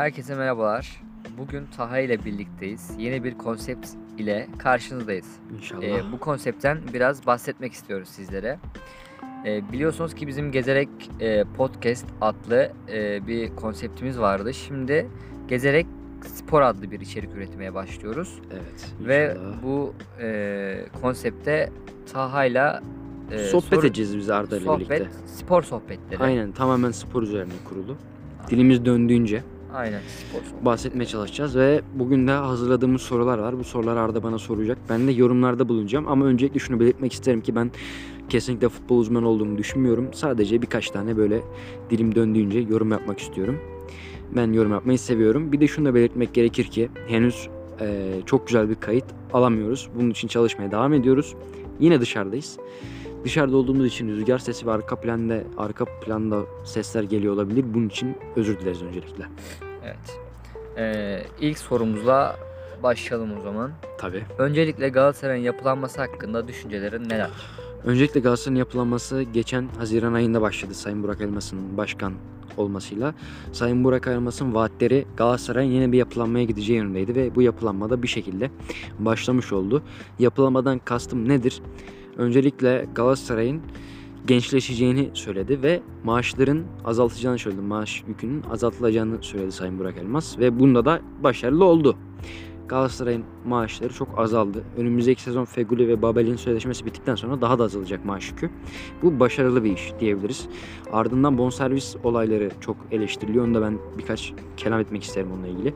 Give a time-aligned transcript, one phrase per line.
[0.00, 1.02] Herkese merhabalar.
[1.38, 2.90] Bugün Taha ile birlikteyiz.
[2.98, 3.88] Yeni bir konsept
[4.18, 5.26] ile karşınızdayız.
[5.56, 5.82] İnşallah.
[5.82, 8.58] Ee, bu konseptten biraz bahsetmek istiyoruz sizlere.
[9.46, 10.88] Ee, biliyorsunuz ki bizim Gezerek
[11.20, 14.54] e, Podcast adlı e, bir konseptimiz vardı.
[14.54, 15.06] Şimdi
[15.48, 15.86] Gezerek
[16.26, 18.38] Spor adlı bir içerik üretmeye başlıyoruz.
[18.52, 18.94] evet.
[19.00, 19.62] Ve inşallah.
[19.62, 21.70] bu e, konsepte
[22.12, 22.82] Taha'yla
[23.30, 25.10] e, sohbet soru- edeceğiz biz Arda ile sohbet, birlikte.
[25.26, 26.22] spor sohbetleri.
[26.22, 27.96] Aynen tamamen spor üzerine kurulu.
[28.50, 29.42] Dilimiz döndüğünce
[29.74, 33.58] Aynen spor bahsetmeye çalışacağız ve bugün de hazırladığımız sorular var.
[33.58, 34.78] Bu soruları Arda bana soracak.
[34.88, 37.70] Ben de yorumlarda bulunacağım ama öncelikle şunu belirtmek isterim ki ben
[38.28, 40.08] kesinlikle futbol uzmanı olduğumu düşünmüyorum.
[40.14, 41.42] Sadece birkaç tane böyle
[41.90, 43.58] dilim döndüğünce yorum yapmak istiyorum.
[44.36, 45.52] Ben yorum yapmayı seviyorum.
[45.52, 47.48] Bir de şunu da belirtmek gerekir ki henüz
[47.80, 49.88] eee, çok güzel bir kayıt alamıyoruz.
[49.98, 51.34] Bunun için çalışmaya devam ediyoruz.
[51.80, 52.58] Yine dışarıdayız.
[53.24, 57.64] Dışarıda olduğumuz için rüzgar sesi ve arka planda arka planda sesler geliyor olabilir.
[57.74, 59.24] Bunun için özür dileriz öncelikle.
[59.84, 60.20] Evet.
[60.76, 62.36] Ee, ilk sorumuzla
[62.82, 63.70] başlayalım o zaman.
[63.98, 64.24] Tabii.
[64.38, 67.30] Öncelikle Galatasaray'ın yapılanması hakkında düşüncelerin neler?
[67.84, 72.12] Öncelikle Galatasaray'ın yapılanması geçen Haziran ayında başladı Sayın Burak Elmas'ın başkan
[72.56, 73.14] olmasıyla.
[73.52, 78.08] Sayın Burak Elmas'ın vaatleri Galatasaray'ın yeni bir yapılanmaya gideceği yönündeydi ve bu yapılanma da bir
[78.08, 78.50] şekilde
[78.98, 79.82] başlamış oldu.
[80.18, 81.62] Yapılanmadan kastım nedir?
[82.20, 83.60] Öncelikle Galatasaray'ın
[84.26, 87.60] gençleşeceğini söyledi ve maaşların azaltacağını söyledi.
[87.60, 91.96] Maaş yükünün azaltılacağını söyledi Sayın Burak Elmas ve bunda da başarılı oldu.
[92.68, 94.64] Galatasaray'ın maaşları çok azaldı.
[94.76, 98.50] Önümüzdeki sezon Feguli ve Babel'in sözleşmesi bittikten sonra daha da azalacak maaş yükü.
[99.02, 100.48] Bu başarılı bir iş diyebiliriz.
[100.92, 103.44] Ardından bonservis olayları çok eleştiriliyor.
[103.44, 105.74] Onu da ben birkaç kelam etmek isterim onunla ilgili.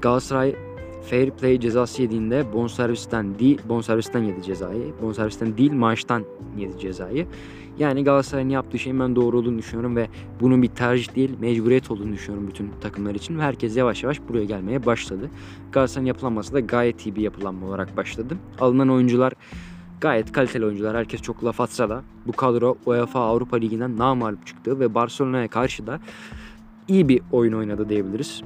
[0.00, 0.54] Galatasaray
[1.10, 4.92] fair play cezası yediğinde bonservisten değil, bonservisten yedi cezayı.
[5.02, 6.24] Bonservisten değil maaştan
[6.56, 7.26] yedi cezayı.
[7.78, 10.08] Yani Galatasaray'ın yaptığı şeyin ben doğru olduğunu düşünüyorum ve
[10.40, 13.38] bunun bir tercih değil mecburiyet olduğunu düşünüyorum bütün takımlar için.
[13.38, 15.30] Ve herkes yavaş yavaş buraya gelmeye başladı.
[15.72, 18.36] Galatasaray'ın yapılanması da gayet iyi bir yapılanma olarak başladı.
[18.60, 19.32] Alınan oyuncular
[20.00, 20.96] gayet kaliteli oyuncular.
[20.96, 25.86] Herkes çok laf atsa da bu kadro UEFA Avrupa Ligi'nden namalup çıktı ve Barcelona'ya karşı
[25.86, 26.00] da
[26.88, 28.42] iyi bir oyun oynadı diyebiliriz.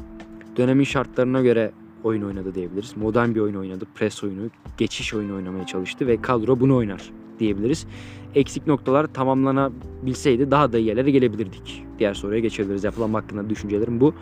[0.56, 1.72] Dönemin şartlarına göre
[2.04, 2.96] oyun oynadı diyebiliriz.
[2.96, 3.86] Modern bir oyun oynadı.
[3.94, 7.86] Pres oyunu, geçiş oyunu oynamaya çalıştı ve kadro bunu oynar diyebiliriz.
[8.34, 11.84] Eksik noktalar tamamlanabilseydi daha da iyi yerlere gelebilirdik.
[11.98, 12.84] Diğer soruya geçebiliriz.
[12.84, 14.14] Yapılan hakkında düşüncelerim bu.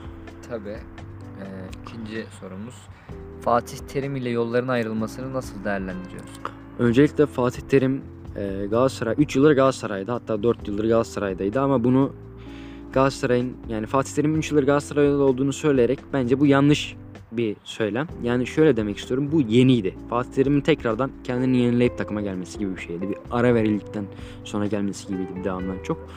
[0.48, 0.68] Tabii.
[0.68, 1.46] Ee,
[1.82, 2.74] ikinci sorumuz.
[3.40, 6.42] Fatih Terim ile yolların ayrılmasını nasıl değerlendiriyorsun?
[6.78, 8.02] Öncelikle Fatih Terim
[8.36, 12.12] e, Galatasaray 3 yıldır Galatasaray'da hatta 4 yıldır Galatasaray'daydı ama bunu
[12.92, 16.96] Galatasaray'ın yani Fatih Terim'in 3 yıldır Galatasaray'da olduğunu söyleyerek bence bu yanlış
[17.32, 18.06] bir söylem.
[18.22, 19.94] Yani şöyle demek istiyorum bu yeniydi.
[20.10, 23.08] Fatih Terim'in tekrardan kendini yenileyip takıma gelmesi gibi bir şeydi.
[23.08, 24.04] Bir ara verildikten
[24.44, 26.08] sonra gelmesi gibiydi bir devamdan çok.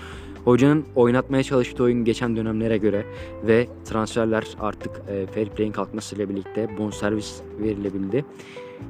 [0.45, 3.05] Hocanın oynatmaya çalıştığı oyun geçen dönemlere göre
[3.47, 8.25] ve transferler artık e, fair play'in kalkmasıyla birlikte bonservis verilebildi.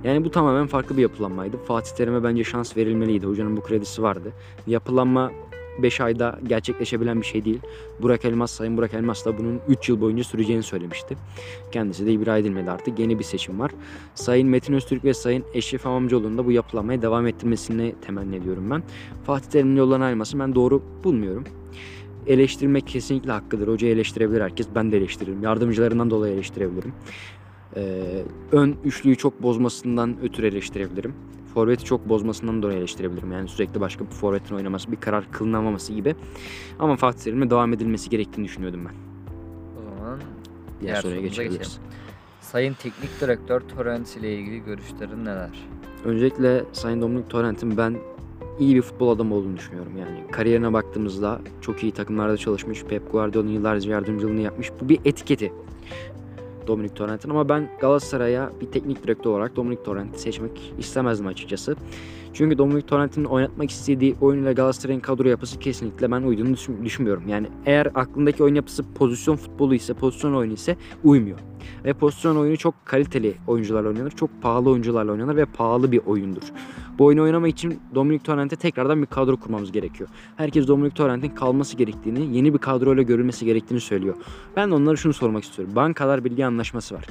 [0.03, 1.57] Yani bu tamamen farklı bir yapılanmaydı.
[1.57, 3.25] Fatih Terim'e bence şans verilmeliydi.
[3.28, 4.31] Hocanın bu kredisi vardı.
[4.67, 5.31] Yapılanma
[5.79, 7.59] 5 ayda gerçekleşebilen bir şey değil.
[8.01, 11.16] Burak Elmas, Sayın Burak Elmas da bunun 3 yıl boyunca süreceğini söylemişti.
[11.72, 13.00] Kendisi de ibra edilmedi artık.
[13.00, 13.72] Yeni bir seçim var.
[14.16, 18.84] Sayın Metin Öztürk ve Sayın Eşref Amamcıoğlu'nun da bu yapılanmaya devam ettirmesini temenni ediyorum ben.
[19.25, 21.44] Fatih Terim'in yoldan ayrılmasını ben doğru bulmuyorum.
[22.28, 23.67] Eleştirmek kesinlikle hakkıdır.
[23.67, 24.67] Hocayı eleştirebilir herkes.
[24.75, 25.44] Ben de eleştiririm.
[25.44, 26.94] Yardımcılarından dolayı eleştirebilirim.
[27.75, 31.13] Ee, ön üçlüyü çok bozmasından ötürü eleştirebilirim.
[31.53, 33.31] Forveti çok bozmasından dolayı eleştirebilirim.
[33.31, 36.16] Yani sürekli başka bir forvetin oynaması, bir karar kılınamaması gibi.
[36.79, 38.94] Ama Fatih Terim'e devam edilmesi gerektiğini düşünüyordum ben.
[39.81, 40.19] O zaman
[40.81, 41.79] Diğer, Diğer soruya geçebiliriz.
[42.41, 45.50] Sayın Teknik Direktör Torrent ile ilgili görüşlerin neler?
[46.05, 47.95] Öncelikle Sayın Dominik Torrent'in ben
[48.59, 49.97] iyi bir futbol adamı olduğunu düşünüyorum.
[49.97, 52.84] Yani kariyerine baktığımızda çok iyi takımlarda çalışmış.
[52.84, 54.72] Pep Guardiola'nın yıllarca yardımcılığını yapmış.
[54.81, 55.53] Bu bir etiketi.
[56.68, 61.75] Dominik Torrent'in ama ben Galatasaray'a bir teknik direktör olarak Dominik Torrent'i seçmek istemezdim açıkçası.
[62.34, 67.23] Çünkü Dominik Torrent'in oynatmak istediği oyunla Galatasaray'ın kadro yapısı kesinlikle ben uyduğunu düşün- düşünmüyorum.
[67.28, 71.40] Yani eğer aklındaki oyun yapısı pozisyon futbolu ise, pozisyon oyunu ise uymuyor.
[71.86, 74.12] Ve pozisyon oyunu çok kaliteli oyuncularla oynanır.
[74.12, 76.44] Çok pahalı oyuncularla oynanır ve pahalı bir oyundur.
[77.00, 80.10] Bu oyunu oynamak için Dominik Torrent'e tekrardan bir kadro kurmamız gerekiyor.
[80.38, 84.16] Herkes Dominik Torrent'in kalması gerektiğini, yeni bir kadroyla görülmesi gerektiğini söylüyor.
[84.56, 85.76] Ben de onlara şunu sormak istiyorum.
[85.76, 87.06] Bankalar Birliği anlaşması var.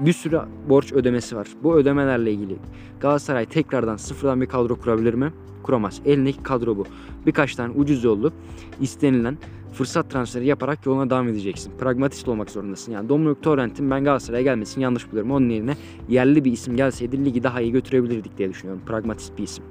[0.00, 1.48] Bir sürü borç ödemesi var.
[1.62, 2.56] Bu ödemelerle ilgili
[3.00, 5.32] Galatasaray tekrardan sıfırdan bir kadro kurabilir mi?
[5.62, 6.00] Kuramaz.
[6.04, 6.86] Elindeki kadro bu.
[7.26, 8.32] Birkaç tane ucuz yollu
[8.80, 9.38] istenilen
[9.72, 11.72] fırsat transferi yaparak yoluna devam edeceksin.
[11.78, 12.92] Pragmatist olmak zorundasın.
[12.92, 15.30] Yani Dominic Torrent'in ben Galatasaray'a gelmesini yanlış buluyorum.
[15.30, 15.76] Onun yerine
[16.08, 18.82] yerli bir isim gelseydi ligi daha iyi götürebilirdik diye düşünüyorum.
[18.86, 19.64] Pragmatist bir isim.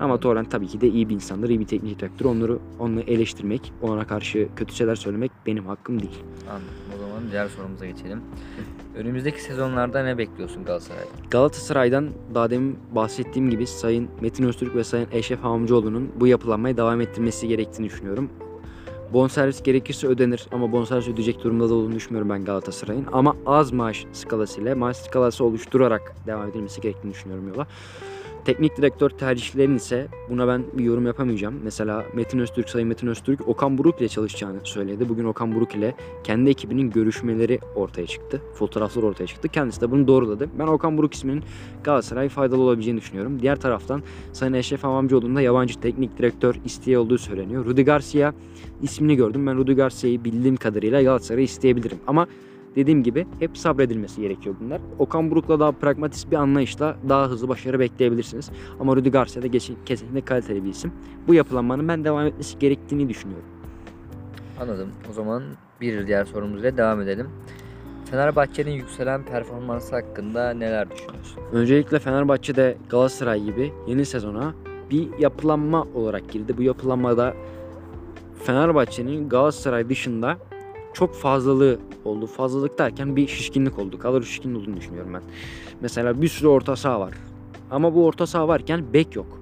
[0.00, 2.26] Ama Torrent tabii ki de iyi bir insandır, iyi bir teknik direktör.
[2.26, 6.18] Onları onu eleştirmek, ona karşı kötü şeyler söylemek benim hakkım değil.
[6.50, 6.66] Anladım.
[6.94, 8.20] O zaman diğer sorumuza geçelim.
[8.96, 11.30] Önümüzdeki sezonlarda ne bekliyorsun Galatasaray'dan?
[11.30, 17.00] Galatasaray'dan daha demin bahsettiğim gibi Sayın Metin Öztürk ve Sayın Eşref Hamamcıoğlu'nun bu yapılanmayı devam
[17.00, 18.30] ettirmesi gerektiğini düşünüyorum.
[19.12, 23.06] Bonservis gerekirse ödenir ama bonservis ödeyecek durumda da olduğunu düşünmüyorum ben Galatasaray'ın.
[23.12, 27.66] Ama az maaş skalasıyla, maaş skalası oluşturarak devam edilmesi gerektiğini düşünüyorum yola.
[28.44, 31.60] Teknik direktör tercihlerin ise buna ben bir yorum yapamayacağım.
[31.64, 35.08] Mesela Metin Öztürk, Sayın Metin Öztürk Okan Buruk ile çalışacağını söyledi.
[35.08, 35.94] Bugün Okan Buruk ile
[36.24, 38.42] kendi ekibinin görüşmeleri ortaya çıktı.
[38.54, 39.48] Fotoğraflar ortaya çıktı.
[39.48, 40.48] Kendisi de bunu doğruladı.
[40.58, 41.42] Ben Okan Buruk isminin
[41.84, 43.42] Galatasaray faydalı olabileceğini düşünüyorum.
[43.42, 44.02] Diğer taraftan
[44.32, 47.64] Sayın Eşref Hamamcıoğlu'nun da yabancı teknik direktör isteği olduğu söyleniyor.
[47.64, 48.34] Rudi Garcia
[48.82, 49.46] ismini gördüm.
[49.46, 51.98] Ben Rudi Garcia'yı bildiğim kadarıyla Galatasaray'ı isteyebilirim.
[52.06, 52.26] Ama
[52.76, 54.80] dediğim gibi hep sabredilmesi gerekiyor bunlar.
[54.98, 58.50] Okan Buruk'la daha pragmatist bir anlayışla daha hızlı başarı bekleyebilirsiniz.
[58.80, 60.92] Ama Rudi Garcia da geçin- kesinlikle kaliteli bir isim.
[61.28, 63.46] Bu yapılanmanın ben devam etmesi gerektiğini düşünüyorum.
[64.60, 64.88] Anladım.
[65.10, 65.42] O zaman
[65.80, 67.28] bir diğer sorumuzla devam edelim.
[68.10, 71.42] Fenerbahçe'nin yükselen performansı hakkında neler düşünüyorsun?
[71.52, 74.54] Öncelikle Fenerbahçe de Galatasaray gibi yeni sezona
[74.90, 76.56] bir yapılanma olarak girdi.
[76.56, 77.34] Bu yapılanmada
[78.44, 80.36] Fenerbahçe'nin Galatasaray dışında
[80.94, 82.26] çok fazlalığı oldu.
[82.26, 83.98] Fazlalık derken bir şişkinlik oldu.
[83.98, 85.22] Kadro şişkin olduğunu düşünüyorum ben.
[85.80, 87.14] Mesela bir sürü orta saha var.
[87.70, 89.40] Ama bu orta saha varken bek yok.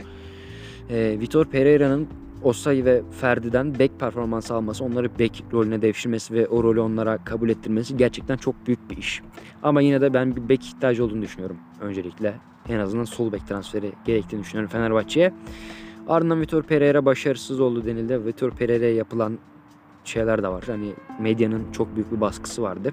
[0.90, 2.08] Ee, Vitor Pereira'nın
[2.42, 7.48] Osayi ve Ferdi'den bek performansı alması, onları bek rolüne devşirmesi ve o rolü onlara kabul
[7.48, 9.22] ettirmesi gerçekten çok büyük bir iş.
[9.62, 12.34] Ama yine de ben bir bek ihtiyacı olduğunu düşünüyorum öncelikle.
[12.68, 15.32] En azından sol bek transferi gerektiğini düşünüyorum Fenerbahçe'ye.
[16.08, 18.26] Ardından Vitor Pereira başarısız oldu denildi.
[18.26, 19.38] Vitor Pereira'ya yapılan
[20.04, 20.64] şeyler de var.
[20.66, 22.92] Hani medyanın çok büyük bir baskısı vardı.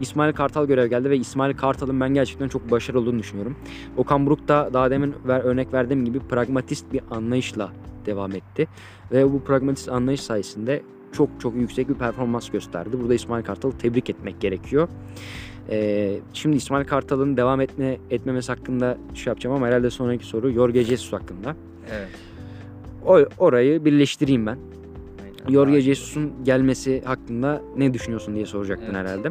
[0.00, 3.56] İsmail Kartal görev geldi ve İsmail Kartal'ın ben gerçekten çok başarılı olduğunu düşünüyorum.
[3.96, 7.72] Okan Buruk da daha demin ver, örnek verdiğim gibi pragmatist bir anlayışla
[8.06, 8.68] devam etti.
[9.12, 10.82] Ve bu pragmatist anlayış sayesinde
[11.12, 13.00] çok çok yüksek bir performans gösterdi.
[13.00, 14.88] Burada İsmail Kartal'ı tebrik etmek gerekiyor.
[15.70, 20.84] Ee, şimdi İsmail Kartal'ın devam etme etmemesi hakkında şey yapacağım ama herhalde sonraki soru Jorge
[20.84, 21.56] Jesus hakkında.
[21.92, 22.08] Evet.
[23.06, 24.58] O, orayı birleştireyim ben.
[25.48, 28.96] Jorge Jesus'un gelmesi hakkında ne düşünüyorsun diye soracaktın Evet.
[28.96, 29.30] herhalde.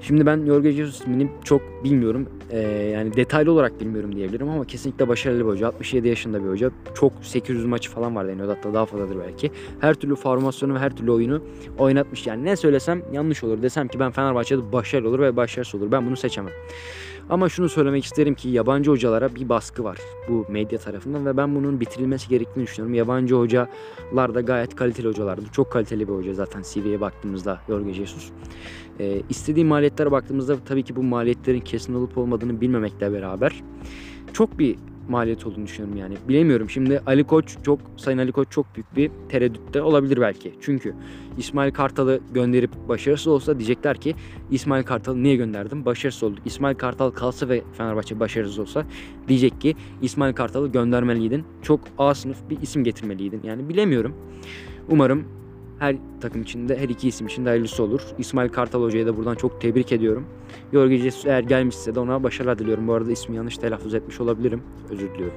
[0.00, 2.28] Şimdi ben Jorge Jesus ismini çok bilmiyorum.
[2.50, 2.58] Ee,
[2.94, 5.66] yani detaylı olarak bilmiyorum diyebilirim ama kesinlikle başarılı bir hoca.
[5.66, 6.70] 67 yaşında bir hoca.
[6.94, 8.48] Çok 800 maçı falan var deniyor.
[8.48, 9.50] Hatta daha fazladır belki.
[9.80, 11.42] Her türlü formasyonu ve her türlü oyunu
[11.78, 12.26] oynatmış.
[12.26, 13.62] Yani ne söylesem yanlış olur.
[13.62, 15.92] Desem ki ben Fenerbahçe'de başarılı olur ve başarısız olur.
[15.92, 16.52] Ben bunu seçemem.
[17.30, 19.98] Ama şunu söylemek isterim ki yabancı hocalara bir baskı var
[20.28, 22.94] bu medya tarafından ve ben bunun bitirilmesi gerektiğini düşünüyorum.
[22.94, 25.42] Yabancı hocalar da gayet kaliteli hocalardı.
[25.52, 28.30] Çok kaliteli bir hoca zaten CV'ye baktığımızda Jorge Jesus.
[29.00, 33.62] Ee, istediği maliyetlere baktığımızda tabii ki bu maliyetlerin kesin olup olmadığını bilmemekle beraber
[34.32, 34.76] çok bir
[35.08, 36.14] maliyet olduğunu düşünüyorum yani.
[36.28, 36.70] Bilemiyorum.
[36.70, 40.54] Şimdi Ali Koç çok Sayın Ali Koç çok büyük bir tereddütte olabilir belki.
[40.60, 40.94] Çünkü
[41.38, 44.14] İsmail Kartal'ı gönderip başarısız olsa diyecekler ki
[44.50, 45.84] İsmail Kartal'ı niye gönderdim?
[45.84, 46.38] Başarısız olduk.
[46.44, 48.86] İsmail Kartal kalsa ve Fenerbahçe başarısız olsa
[49.28, 51.44] diyecek ki İsmail Kartal'ı göndermeliydin.
[51.62, 53.40] Çok A sınıf bir isim getirmeliydin.
[53.44, 54.14] Yani bilemiyorum.
[54.88, 55.24] Umarım
[55.78, 58.00] her takım içinde, her iki isim için de hayırlısı olur.
[58.18, 60.26] İsmail Kartal Hoca'yı da buradan çok tebrik ediyorum.
[60.72, 62.88] Jorge Jesus eğer gelmişse de ona başarılar diliyorum.
[62.88, 64.62] Bu arada ismi yanlış telaffuz etmiş olabilirim.
[64.90, 65.36] Özür diliyorum.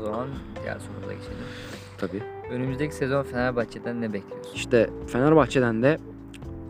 [0.00, 0.28] O zaman
[0.62, 1.38] diğer sorumuza geçelim.
[1.98, 2.22] Tabii.
[2.50, 4.52] Önümüzdeki sezon Fenerbahçe'den ne bekliyorsun?
[4.54, 5.98] İşte Fenerbahçe'den de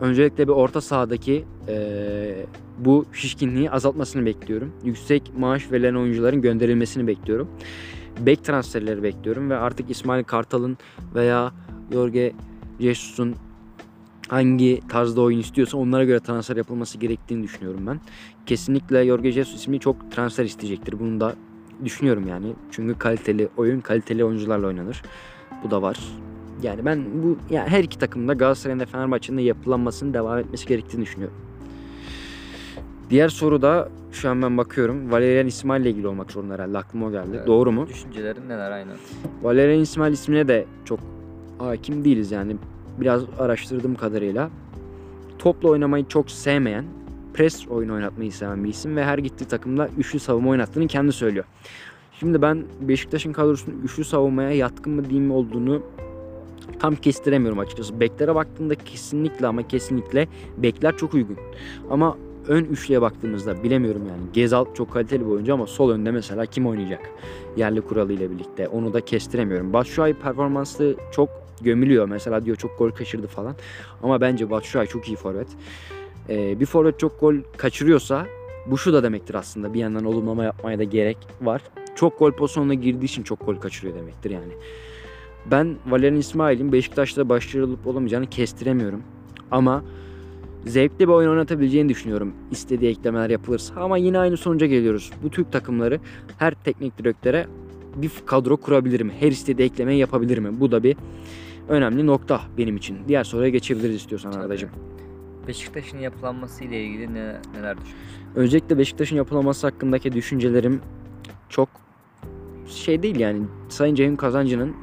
[0.01, 2.45] öncelikle bir orta sahadaki eee,
[2.77, 4.71] bu şişkinliği azaltmasını bekliyorum.
[4.83, 7.47] Yüksek maaş verilen oyuncuların gönderilmesini bekliyorum.
[8.19, 10.77] Bek transferleri bekliyorum ve artık İsmail Kartal'ın
[11.15, 11.51] veya
[11.93, 12.33] Jorge
[12.79, 13.35] Jesus'un
[14.27, 17.99] hangi tarzda oyun istiyorsa onlara göre transfer yapılması gerektiğini düşünüyorum ben.
[18.45, 20.99] Kesinlikle Jorge Jesus ismi çok transfer isteyecektir.
[20.99, 21.35] Bunu da
[21.85, 22.53] düşünüyorum yani.
[22.71, 25.01] Çünkü kaliteli oyun kaliteli oyuncularla oynanır.
[25.63, 25.99] Bu da var.
[26.63, 31.01] Yani ben bu yani her iki takımda Galatasaray'ın da Fenerbahçe'nin de yapılanmasının devam etmesi gerektiğini
[31.01, 31.37] düşünüyorum.
[33.09, 35.11] Diğer soru da şu an ben bakıyorum.
[35.11, 36.77] Valerian İsmail ile ilgili olmak zorunda herhalde.
[36.77, 37.29] Aklıma o geldi.
[37.35, 37.47] Evet.
[37.47, 37.87] Doğru mu?
[37.87, 38.95] Düşüncelerin neler aynen?
[39.41, 40.99] Valerian İsmail ismine de çok
[41.59, 42.55] hakim değiliz yani.
[42.99, 44.49] Biraz araştırdığım kadarıyla.
[45.39, 46.85] Topla oynamayı çok sevmeyen,
[47.33, 51.45] pres oyunu oynatmayı seven bir isim ve her gittiği takımda üçlü savunma oynattığını kendi söylüyor.
[52.19, 55.81] Şimdi ben Beşiktaş'ın kadrosunun üçlü savunmaya yatkın mı değil mi olduğunu
[56.79, 57.99] tam kestiremiyorum açıkçası.
[57.99, 61.37] Beklere baktığımda kesinlikle ama kesinlikle bekler çok uygun.
[61.89, 64.21] Ama ön üçlüye baktığımızda bilemiyorum yani.
[64.33, 67.09] Gezal çok kaliteli bir oyuncu ama sol önde mesela kim oynayacak?
[67.57, 68.67] Yerli kuralı ile birlikte.
[68.67, 69.73] Onu da kestiremiyorum.
[69.73, 71.29] Batshuayi performansı çok
[71.63, 72.07] gömülüyor.
[72.07, 73.55] Mesela diyor çok gol kaçırdı falan.
[74.03, 75.47] Ama bence Batshuayi çok iyi forvet.
[76.29, 78.25] Ee, bir forvet çok gol kaçırıyorsa
[78.65, 79.73] bu şu da demektir aslında.
[79.73, 81.61] Bir yandan olumlama yapmaya da gerek var.
[81.95, 84.53] çok gol pozisyonuna girdiği için çok gol kaçırıyor demektir yani.
[85.51, 89.03] Ben Valerian İsmail'in Beşiktaş'ta başarılı olup olamayacağını kestiremiyorum.
[89.51, 89.83] Ama
[90.65, 92.33] zevkli bir oyun oynatabileceğini düşünüyorum.
[92.51, 93.81] İstediği eklemeler yapılırsa.
[93.81, 95.11] Ama yine aynı sonuca geliyoruz.
[95.23, 95.99] Bu Türk takımları
[96.37, 97.47] her teknik direktöre
[97.95, 99.11] bir kadro kurabilir mi?
[99.19, 100.59] Her istediği eklemeyi yapabilir mi?
[100.59, 100.95] Bu da bir
[101.69, 102.97] önemli nokta benim için.
[103.07, 104.43] Diğer soruya geçebiliriz istiyorsan Tabii.
[104.43, 104.69] Arda'cığım.
[105.47, 108.09] Beşiktaş'ın yapılanması ile ilgili ne, neler düşünüyorsun?
[108.35, 110.81] Öncelikle Beşiktaş'ın yapılaması hakkındaki düşüncelerim
[111.49, 111.69] çok
[112.67, 113.41] şey değil yani.
[113.69, 114.75] Sayın Ceyhun Kazancı'nın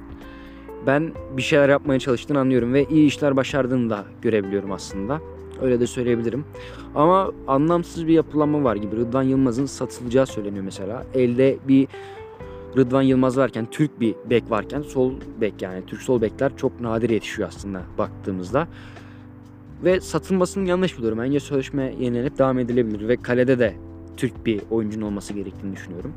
[0.87, 5.21] ben bir şeyler yapmaya çalıştığını anlıyorum ve iyi işler başardığını da görebiliyorum aslında.
[5.63, 6.45] Öyle de söyleyebilirim.
[6.95, 8.97] Ama anlamsız bir yapılanma var gibi.
[8.97, 11.05] Rıdvan Yılmaz'ın satılacağı söyleniyor mesela.
[11.15, 11.89] Elde bir
[12.77, 17.11] Rıdvan Yılmaz varken, Türk bir bek varken sol bek yani Türk sol bekler çok nadir
[17.11, 18.69] yetişiyor aslında baktığımızda.
[19.85, 21.19] Ve satılmasını yanlış buluyorum.
[21.19, 23.75] Bence sözleşme yenilenip devam edilebilir ve kalede de
[24.17, 26.13] Türk bir oyuncunun olması gerektiğini düşünüyorum.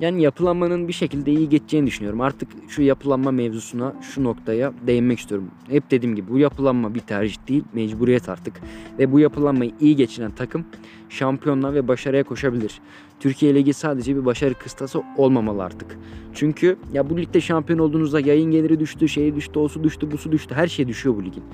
[0.00, 2.20] Yani yapılanmanın bir şekilde iyi geçeceğini düşünüyorum.
[2.20, 5.50] Artık şu yapılanma mevzusuna, şu noktaya değinmek istiyorum.
[5.68, 8.60] Hep dediğim gibi bu yapılanma bir tercih değil, mecburiyet artık.
[8.98, 10.64] Ve bu yapılanmayı iyi geçiren takım
[11.08, 12.80] şampiyonluğa ve başarıya koşabilir.
[13.20, 15.98] Türkiye Ligi sadece bir başarı kıstası olmamalı artık.
[16.34, 20.54] Çünkü ya bu ligde şampiyon olduğunuzda yayın geliri düştü, şeyi düştü, osu düştü, busu düştü.
[20.54, 21.44] Her şey düşüyor bu ligin.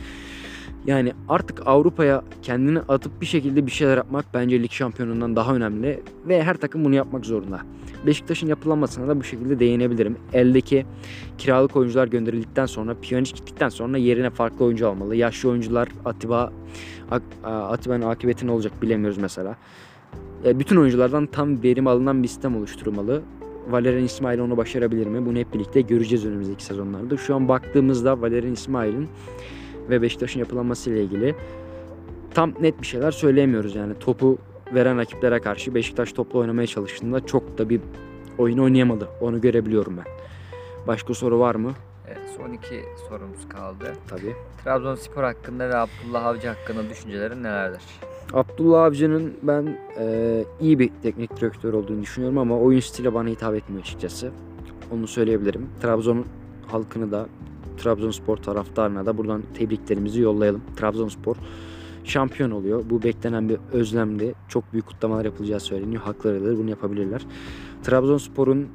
[0.87, 6.03] Yani artık Avrupa'ya kendini atıp bir şekilde bir şeyler yapmak bence lig şampiyonundan daha önemli
[6.29, 7.61] ve her takım bunu yapmak zorunda.
[8.07, 10.17] Beşiktaş'ın yapılanmasına da bu şekilde değinebilirim.
[10.33, 10.87] Eldeki
[11.39, 15.17] kiralık oyuncular gönderildikten sonra, Piyaniç gittikten sonra yerine farklı oyuncu almalı.
[15.17, 16.53] Yaşlı oyuncular Atiba
[17.45, 19.57] Atiba'nın akıbeti ne olacak bilemiyoruz mesela.
[20.45, 23.23] Bütün oyunculardan tam verim alınan bir sistem oluşturulmalı.
[23.71, 25.27] Valerian İsmail onu başarabilir mi?
[25.27, 27.17] Bunu hep birlikte göreceğiz önümüzdeki sezonlarda.
[27.17, 29.09] Şu an baktığımızda Valerian İsmail'in
[29.91, 31.35] ve Beşiktaş'ın yapılanması ile ilgili
[32.35, 33.95] tam net bir şeyler söyleyemiyoruz yani.
[34.01, 34.39] Topu
[34.75, 37.81] veren rakiplere karşı Beşiktaş topla oynamaya çalıştığında çok da bir
[38.39, 39.09] oyun oynayamadı.
[39.21, 40.05] Onu görebiliyorum ben.
[40.87, 41.73] Başka soru var mı?
[42.09, 43.93] Evet, son iki sorumuz kaldı.
[44.09, 44.35] Tabii.
[44.65, 47.83] Trabzonspor hakkında ve Abdullah Avcı hakkında düşüncelerin nelerdir?
[48.33, 53.55] Abdullah Avcı'nın ben e, iyi bir teknik direktör olduğunu düşünüyorum ama oyun stili bana hitap
[53.55, 54.31] etmiyor açıkçası.
[54.93, 55.69] Onu söyleyebilirim.
[55.83, 56.25] Trabzon
[56.67, 57.27] halkını da
[57.77, 60.63] Trabzonspor taraftarına da buradan tebriklerimizi yollayalım.
[60.77, 61.37] Trabzonspor
[62.05, 62.85] şampiyon oluyor.
[62.91, 64.35] Bu beklenen bir özlemdi.
[64.49, 66.03] Çok büyük kutlamalar yapılacağı söyleniyor.
[66.03, 66.59] Haklarıdır.
[66.59, 67.27] Bunu yapabilirler.
[67.83, 68.69] Trabzonspor'un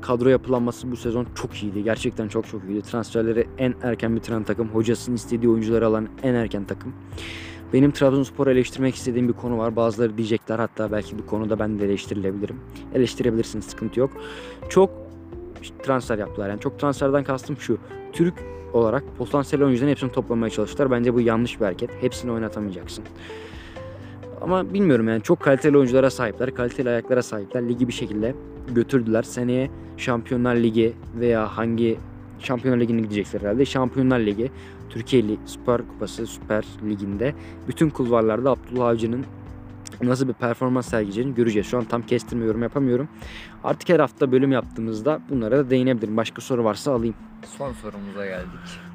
[0.00, 1.84] kadro yapılanması bu sezon çok iyiydi.
[1.84, 2.82] Gerçekten çok çok iyiydi.
[2.82, 4.68] Transferleri en erken bitiren takım.
[4.68, 6.92] Hocasının istediği oyuncuları alan en erken takım.
[7.72, 9.76] Benim Trabzonspor'u eleştirmek istediğim bir konu var.
[9.76, 12.56] Bazıları diyecekler hatta belki bu konuda ben de eleştirilebilirim.
[12.94, 14.10] Eleştirebilirsiniz sıkıntı yok.
[14.68, 14.90] Çok
[15.82, 16.48] transfer yaptılar.
[16.48, 17.78] Yani çok transferden kastım şu.
[18.12, 18.34] Türk
[18.72, 20.90] olarak potansiyel oyuncuların hepsini toplamaya çalıştılar.
[20.90, 21.90] Bence bu yanlış bir hareket.
[22.02, 23.04] Hepsini oynatamayacaksın.
[24.40, 26.54] Ama bilmiyorum yani çok kaliteli oyunculara sahipler.
[26.54, 27.68] Kaliteli ayaklara sahipler.
[27.68, 28.34] Ligi bir şekilde
[28.74, 29.22] götürdüler.
[29.22, 31.98] Seneye Şampiyonlar Ligi veya hangi
[32.38, 33.64] Şampiyonlar Ligi'ne gidecekler herhalde.
[33.64, 34.50] Şampiyonlar Ligi,
[34.90, 37.34] Türkiye Li- Süper Kupası, Süper Ligi'nde
[37.68, 39.24] bütün kulvarlarda Abdullah Avcı'nın
[40.06, 41.66] nasıl bir performans sergileyeceğini göreceğiz.
[41.66, 43.08] Şu an tam kestirme yorum yapamıyorum.
[43.64, 46.16] Artık her hafta bölüm yaptığımızda bunlara da değinebilirim.
[46.16, 47.14] Başka soru varsa alayım.
[47.58, 48.87] Son sorumuza geldik.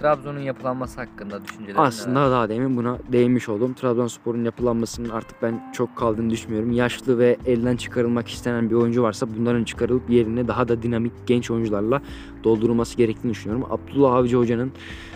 [0.00, 2.30] Trabzon'un yapılanması hakkında düşüncelerin Aslında neler?
[2.30, 3.74] daha demin buna değinmiş oldum.
[3.74, 6.72] Trabzonspor'un yapılanmasının artık ben çok kaldığını düşünmüyorum.
[6.72, 11.50] Yaşlı ve elden çıkarılmak istenen bir oyuncu varsa bunların çıkarılıp yerine daha da dinamik genç
[11.50, 12.02] oyuncularla
[12.44, 13.66] doldurulması gerektiğini düşünüyorum.
[13.70, 14.72] Abdullah Avcı Hoca'nın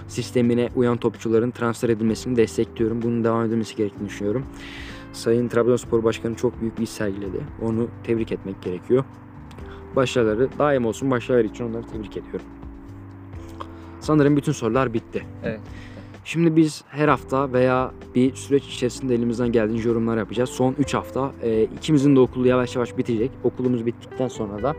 [0.08, 3.02] sistemine uyan topçuların transfer edilmesini destekliyorum.
[3.02, 4.46] Bunun devam edilmesi gerektiğini düşünüyorum.
[5.12, 7.40] Sayın Trabzonspor Başkanı çok büyük bir iş sergiledi.
[7.62, 9.04] Onu tebrik etmek gerekiyor.
[9.96, 11.10] Başarıları daim olsun.
[11.10, 12.46] Başarıları için onları tebrik ediyorum.
[14.04, 15.24] Sanırım bütün sorular bitti.
[15.44, 15.60] Evet.
[16.24, 20.50] Şimdi biz her hafta veya bir süreç içerisinde elimizden geldiğince yorumlar yapacağız.
[20.50, 23.30] Son 3 hafta e, ikimizin de okulu yavaş yavaş bitecek.
[23.44, 24.74] Okulumuz bittikten sonra da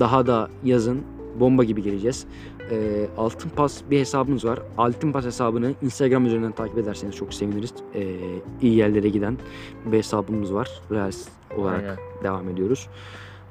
[0.00, 1.02] daha da yazın
[1.40, 2.26] bomba gibi geleceğiz.
[2.70, 4.58] E, Altın Pas bir hesabımız var.
[4.78, 7.74] Altın Pas hesabını Instagram üzerinden takip ederseniz çok seviniriz.
[7.94, 8.16] E,
[8.62, 9.38] iyi yerlere giden
[9.86, 10.70] bir hesabımız var.
[10.90, 11.96] Reels olarak Aynen.
[12.22, 12.88] devam ediyoruz.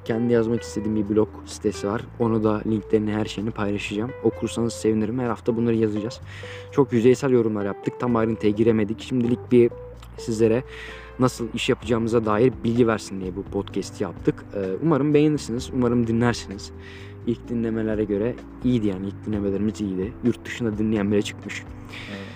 [0.05, 2.01] Kendi yazmak istediğim bir blog sitesi var.
[2.19, 4.11] Onu da linklerini her şeyini paylaşacağım.
[4.23, 5.19] Okursanız sevinirim.
[5.19, 6.21] Her hafta bunları yazacağız.
[6.71, 7.99] Çok yüzeysel yorumlar yaptık.
[7.99, 9.01] Tam ayrıntıya giremedik.
[9.01, 9.71] Şimdilik bir
[10.17, 10.63] sizlere
[11.19, 14.45] nasıl iş yapacağımıza dair bilgi versin diye bu podcast yaptık.
[14.55, 15.69] Ee, umarım beğenirsiniz.
[15.73, 16.71] Umarım dinlersiniz.
[17.27, 19.07] İlk dinlemelere göre iyiydi yani.
[19.07, 20.13] İlk dinlemelerimiz iyiydi.
[20.23, 21.63] Yurt dışında dinleyen bile çıkmış.
[22.09, 22.27] Evet.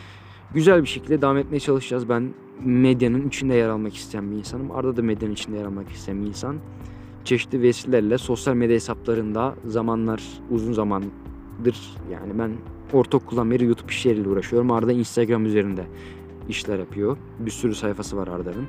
[0.54, 2.10] Güzel bir şekilde devam etmeye çalışacağız.
[2.10, 2.34] Ben
[2.66, 4.72] medyanın içinde yer almak isteyen bir insanım.
[4.72, 6.56] Arda da medyanın içinde yer almak isteyen bir insan.
[7.28, 12.52] Çeşitli vesilelerle sosyal medya hesaplarında zamanlar uzun zamandır yani ben
[12.94, 14.72] ortaokuldan beri YouTube işleriyle uğraşıyorum.
[14.72, 15.86] Arda Instagram üzerinde
[16.50, 17.18] işler yapıyor.
[17.40, 18.68] Bir sürü sayfası var Arda'nın.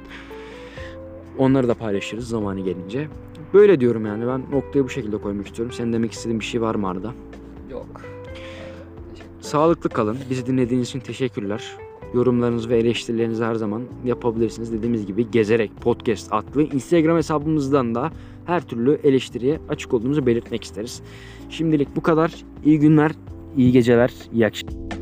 [1.39, 3.09] Onları da paylaşırız zamanı gelince.
[3.55, 5.75] Böyle diyorum yani ben noktayı bu şekilde koymak istiyorum.
[5.77, 7.13] Senin demek istediğin bir şey var mı Arda?
[7.71, 8.01] Yok.
[9.41, 10.17] Sağlıklı kalın.
[10.31, 11.77] Bizi dinlediğiniz için teşekkürler.
[12.15, 14.73] Yorumlarınızı ve eleştirilerinizi her zaman yapabilirsiniz.
[14.73, 18.11] Dediğimiz gibi gezerek podcast adlı Instagram hesabımızdan da
[18.49, 21.03] her türlü eleştiriye açık olduğumuzu belirtmek isteriz.
[21.51, 22.35] Şimdilik bu kadar.
[22.65, 23.13] İyi günler,
[23.57, 24.98] iyi geceler, iyi akşamlar.